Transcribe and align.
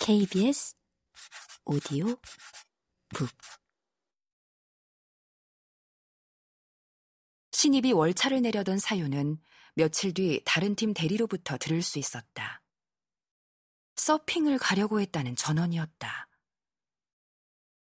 KBS 0.00 0.74
오디오 1.64 2.06
북 3.10 3.30
신입이 7.52 7.92
월차를 7.92 8.40
내려던 8.42 8.78
사유는 8.78 9.38
며칠 9.74 10.14
뒤 10.14 10.40
다른 10.44 10.74
팀 10.74 10.94
대리로부터 10.94 11.58
들을 11.58 11.82
수 11.82 11.98
있었다. 11.98 12.62
서핑을 13.96 14.58
가려고 14.58 15.00
했다는 15.00 15.36
전원이었다. 15.36 16.28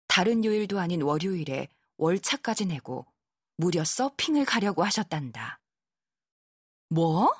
다른 0.06 0.45
요일도 0.45 0.79
아닌 0.79 1.02
월요일에 1.02 1.68
월차까지 1.96 2.66
내고 2.66 3.06
무려 3.56 3.84
서핑을 3.84 4.45
가려고 4.45 4.84
하셨단다. 4.84 5.61
뭐? 6.88 7.32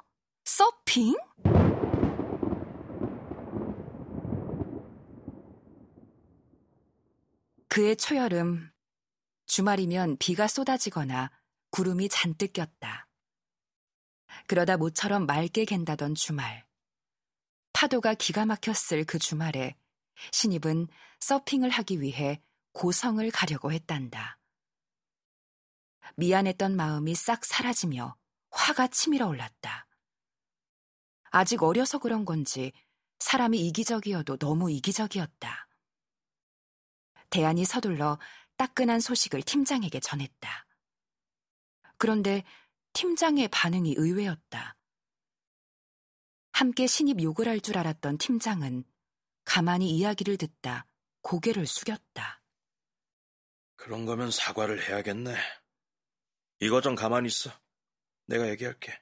서핑? 0.45 1.17
그의 7.79 7.95
초여름, 7.95 8.73
주말이면 9.47 10.17
비가 10.17 10.49
쏟아지거나 10.49 11.31
구름이 11.71 12.09
잔뜩 12.09 12.53
꼈다. 12.53 13.07
그러다 14.49 14.77
모처럼 14.77 15.27
맑게 15.27 15.65
갠다던 15.65 16.17
주말. 16.17 16.67
파도가 17.73 18.15
기가 18.15 18.47
막혔을 18.47 19.05
그 19.05 19.21
주말에 19.21 19.77
신입은 20.33 20.89
서핑을 21.21 21.71
하기 21.71 22.01
위해 22.01 22.43
고성을 22.73 23.31
가려고 23.31 23.71
했단다. 23.71 24.41
미안했던 26.17 26.75
마음이 26.75 27.15
싹 27.15 27.45
사라지며 27.45 28.17
화가 28.51 28.89
치밀어 28.89 29.29
올랐다. 29.29 29.87
아직 31.31 31.63
어려서 31.63 32.01
그런 32.01 32.25
건지 32.25 32.73
사람이 33.21 33.65
이기적이어도 33.69 34.37
너무 34.39 34.69
이기적이었다. 34.69 35.68
대안이 37.31 37.65
서둘러 37.65 38.19
따끈한 38.57 39.01
소식을 39.01 39.43
팀장에게 39.43 40.01
전했다. 40.01 40.67
그런데 41.97 42.45
팀장의 42.93 43.49
반응이 43.49 43.95
의외였다. 43.97 44.77
함께 46.53 46.87
신입 46.87 47.21
욕을 47.23 47.47
할 47.49 47.61
줄 47.61 47.79
알았던 47.79 48.19
팀장은 48.19 48.85
가만히 49.45 49.91
이야기를 49.91 50.37
듣다 50.39 50.87
고개를 51.23 51.67
숙였다. 51.67 52.43
그런 53.77 54.07
거면 54.07 54.31
사과를 54.31 54.89
해야겠네. 54.89 55.37
이거 56.61 56.81
좀 56.81 56.95
가만히 56.95 57.29
있어. 57.29 57.51
내가 58.27 58.49
얘기할게. 58.51 59.01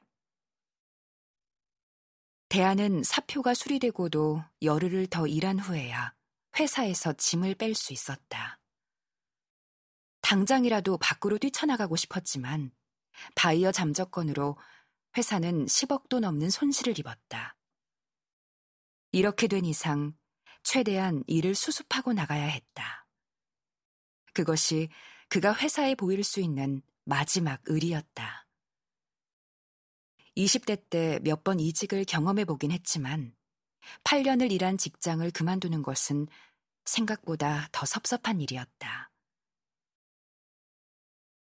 대안은 2.48 3.02
사표가 3.02 3.54
수리되고도 3.54 4.44
열흘을 4.62 5.08
더 5.08 5.26
일한 5.26 5.58
후에야 5.58 6.14
회사에서 6.58 7.12
짐을 7.12 7.54
뺄 7.56 7.74
수 7.74 7.92
있었다. 7.92 8.58
당장이라도 10.22 10.98
밖으로 10.98 11.38
뛰쳐나가고 11.38 11.96
싶었지만 11.96 12.72
바이어 13.34 13.72
잠적건으로 13.72 14.58
회사는 15.16 15.66
10억도 15.66 16.20
넘는 16.20 16.50
손실을 16.50 16.98
입었다. 16.98 17.56
이렇게 19.12 19.46
된 19.46 19.64
이상 19.64 20.14
최대한 20.62 21.22
일을 21.26 21.54
수습하고 21.54 22.12
나가야 22.12 22.44
했다. 22.46 23.06
그것이 24.34 24.88
그가 25.28 25.54
회사에 25.54 25.94
보일 25.94 26.24
수 26.24 26.40
있는 26.40 26.82
마지막 27.04 27.62
의리였다. 27.66 28.46
20대 30.36 30.90
때 30.90 31.18
몇 31.22 31.44
번 31.44 31.60
이직을 31.60 32.04
경험해 32.04 32.44
보긴 32.44 32.72
했지만 32.72 33.34
8년을 34.04 34.50
일한 34.52 34.78
직장을 34.78 35.28
그만두는 35.30 35.82
것은 35.82 36.26
생각보다 36.84 37.68
더 37.72 37.84
섭섭한 37.86 38.40
일이었다. 38.40 39.10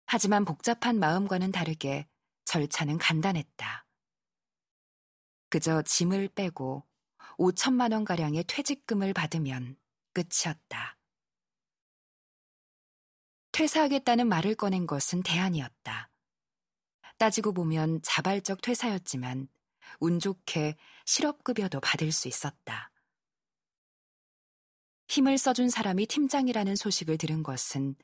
하지만 0.06 0.46
복잡한 0.46 1.00
마음과는 1.00 1.52
다르게 1.52 2.08
절차는 2.46 2.98
간단했다. 2.98 3.86
그저 5.50 5.82
짐을 5.82 6.30
빼고 6.30 6.84
5천만 7.38 7.94
원가량의 7.94 8.44
퇴직금을 8.46 9.14
받으면 9.14 9.78
끝이었다. 10.14 10.98
퇴사하겠다는 13.52 14.28
말을 14.28 14.56
꺼낸 14.56 14.88
것은 14.88 15.22
대안이었다. 15.24 16.10
따지고 17.18 17.54
보면 17.54 18.02
자발적 18.02 18.62
퇴사였지만 18.62 19.48
운 20.00 20.20
좋게 20.20 20.76
실업급여도 21.06 21.80
받을 21.80 22.12
수 22.12 22.28
있었다. 22.28 22.92
힘을 25.08 25.38
써준 25.38 25.70
사람이 25.70 26.06
팀장이라는 26.06 26.76
소식을 26.76 27.18
들은 27.18 27.42
것은 27.44 27.96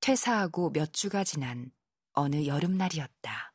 퇴사하고 0.00 0.70
몇 0.70 0.92
주가 0.92 1.24
지난 1.24 1.70
어느 2.12 2.46
여름날이었다. 2.46 3.52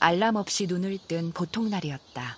알람 0.00 0.36
없이 0.36 0.66
눈을 0.66 0.98
뜬 1.08 1.32
보통 1.32 1.70
날이었다. 1.70 2.36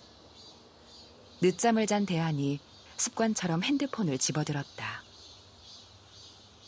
늦잠을 1.42 1.86
잔 1.88 2.06
대안이 2.06 2.60
습관처럼 2.96 3.64
핸드폰을 3.64 4.18
집어들었다. 4.18 5.05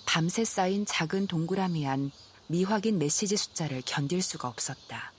밤새 0.08 0.42
쌓인 0.42 0.86
작은 0.86 1.26
동그라미한 1.26 2.10
미확인 2.46 2.98
메시지 2.98 3.36
숫자를 3.36 3.82
견딜 3.84 4.22
수가 4.22 4.48
없었다. 4.48 5.12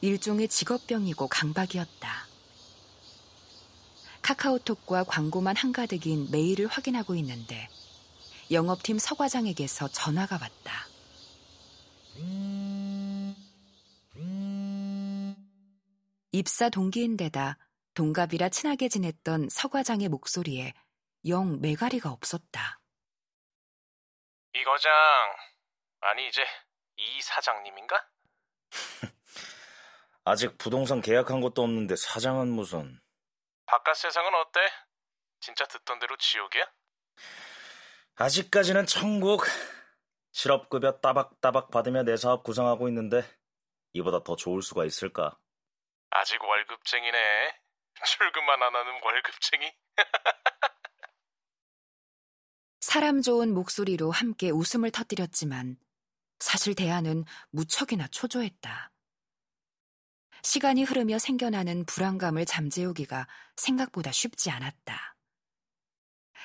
일종의 0.00 0.48
직업병이고 0.48 1.28
강박이었다. 1.28 2.26
카카오톡과 4.20 5.04
광고만 5.04 5.54
한가득인 5.54 6.32
메일을 6.32 6.66
확인하고 6.66 7.14
있는데 7.14 7.68
영업팀 8.50 8.98
서과장에게서 8.98 9.86
전화가 9.92 10.40
왔다. 10.42 10.88
입사 16.32 16.68
동기인데다 16.68 17.58
동갑이라 17.94 18.48
친하게 18.48 18.88
지냈던 18.88 19.50
서과장의 19.52 20.08
목소리에 20.08 20.74
영 21.26 21.60
매가리가 21.60 22.10
없었다. 22.10 22.81
이 24.54 24.64
거장, 24.64 24.92
아니 26.00 26.28
이제 26.28 26.46
이 26.96 27.22
사장님인가? 27.22 28.06
아직 30.24 30.58
부동산 30.58 31.00
계약한 31.00 31.40
것도 31.40 31.62
없는데 31.62 31.96
사장은 31.96 32.48
무슨... 32.48 33.00
바깥 33.66 33.96
세상은 33.96 34.34
어때? 34.34 34.60
진짜 35.40 35.64
듣던 35.66 35.98
대로 35.98 36.16
지옥이야? 36.16 36.64
아직까지는 38.16 38.86
천국. 38.86 39.44
실업급여 40.32 41.00
따박따박 41.00 41.70
받으며 41.70 42.02
내 42.02 42.16
사업 42.16 42.42
구성하고 42.42 42.88
있는데 42.88 43.22
이보다 43.94 44.22
더 44.22 44.36
좋을 44.36 44.62
수가 44.62 44.84
있을까? 44.84 45.38
아직 46.10 46.42
월급쟁이네. 46.42 47.60
출근만 48.06 48.62
안 48.62 48.74
하는 48.74 49.02
월급쟁이. 49.02 49.72
사람 52.92 53.22
좋은 53.22 53.54
목소리로 53.54 54.10
함께 54.10 54.50
웃음을 54.50 54.90
터뜨렸지만 54.90 55.78
사실 56.40 56.74
대안은 56.74 57.24
무척이나 57.48 58.06
초조했다. 58.08 58.92
시간이 60.42 60.84
흐르며 60.84 61.18
생겨나는 61.18 61.86
불안감을 61.86 62.44
잠재우기가 62.44 63.26
생각보다 63.56 64.12
쉽지 64.12 64.50
않았다. 64.50 65.16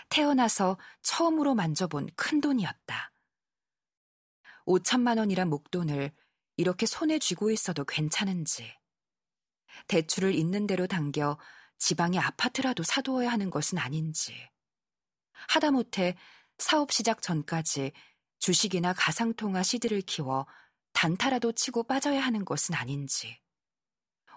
태어나서 0.07 0.77
처음으로 1.01 1.53
만져본 1.53 2.11
큰 2.15 2.39
돈이었다. 2.39 3.11
5천만 4.67 5.17
원이란 5.17 5.49
목돈을 5.49 6.13
이렇게 6.55 6.85
손에 6.85 7.19
쥐고 7.19 7.51
있어도 7.51 7.83
괜찮은지, 7.83 8.73
대출을 9.89 10.33
있는 10.33 10.65
대로 10.65 10.87
당겨 10.87 11.37
지방의 11.77 12.21
아파트라도 12.21 12.83
사두어야 12.83 13.33
하는 13.33 13.49
것은 13.49 13.77
아닌지, 13.77 14.33
하다못해 15.49 16.15
사업 16.57 16.91
시작 16.91 17.21
전까지 17.21 17.91
주식이나 18.39 18.93
가상통화 18.93 19.63
시드를 19.63 20.01
키워 20.01 20.47
단타라도 20.93 21.51
치고 21.51 21.83
빠져야 21.83 22.21
하는 22.21 22.43
것은 22.43 22.73
아닌지, 22.73 23.39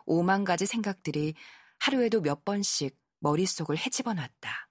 오만 0.04 0.44
가지 0.44 0.66
생각들이 0.66 1.34
하루에도 1.78 2.20
몇 2.20 2.44
번씩 2.44 2.98
머릿속을 3.20 3.78
헤집어 3.78 4.12
놨다. 4.12 4.68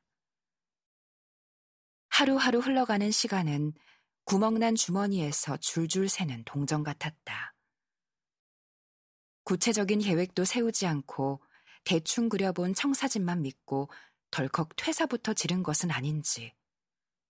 하루하루 2.10 2.60
흘러가는 2.60 3.10
시간은 3.10 3.74
구멍난 4.25 4.75
주머니에서 4.75 5.57
줄줄 5.57 6.10
새는 6.10 6.44
동전 6.45 6.84
같았다. 6.84 7.56
구체적인 9.44 10.00
계획도 10.02 10.45
세우지 10.45 10.86
않고 10.86 11.42
대충 11.84 12.30
그려본 12.30 12.75
청사진만 12.75 13.42
믿고 13.42 13.90
덜컥 14.30 14.75
퇴사부터 14.75 15.34
지른 15.34 15.63
것은 15.63 15.90
아닌지 15.90 16.54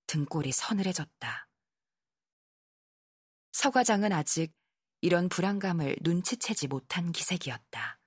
등골이 0.09 0.51
서늘해졌다. 0.51 1.47
서과장은 3.51 4.11
아직 4.11 4.51
이런 5.01 5.29
불안감을 5.29 5.97
눈치채지 6.01 6.67
못한 6.67 7.11
기색이었다. 7.11 7.98